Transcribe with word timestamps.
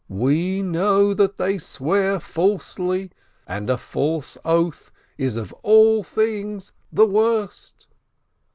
We 0.09 0.63
know 0.63 1.13
that 1.13 1.37
they 1.37 1.59
swear 1.59 2.19
falsely— 2.19 3.11
and 3.47 3.69
a 3.69 3.77
false 3.77 4.35
oath 4.43 4.91
is 5.15 5.35
of 5.37 5.53
all 5.61 6.01
things 6.01 6.71
the 6.91 7.05
worst." 7.05 7.85